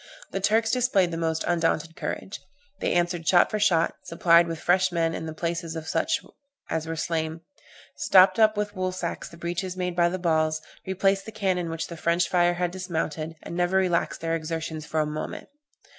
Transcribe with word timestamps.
The 0.31 0.39
Turks 0.39 0.71
displayed 0.71 1.11
the 1.11 1.15
most 1.17 1.43
undaunted 1.47 1.95
courage; 1.95 2.39
they 2.79 2.91
answered 2.93 3.27
shot 3.27 3.51
for 3.51 3.59
shot, 3.59 3.93
supplied 4.01 4.47
with 4.47 4.57
fresh 4.59 4.91
men 4.91 5.27
the 5.27 5.31
places 5.31 5.75
of 5.75 5.87
such 5.87 6.21
as 6.71 6.87
were 6.87 6.95
slain, 6.95 7.41
stopped 7.95 8.39
up 8.39 8.57
with 8.57 8.73
woolsacks 8.75 9.29
the 9.29 9.37
breaches 9.37 9.77
made 9.77 9.95
by 9.95 10.09
the 10.09 10.17
balls, 10.17 10.59
replaced 10.87 11.25
the 11.27 11.31
cannon 11.31 11.69
which 11.69 11.85
the 11.85 11.97
French 11.97 12.27
fire 12.27 12.55
had 12.55 12.71
dismounted, 12.71 13.35
and 13.43 13.55
never 13.55 13.77
relaxed 13.77 14.21
their 14.21 14.35
exertions 14.35 14.87
for 14.87 15.01
a 15.01 15.05
moment. 15.05 15.49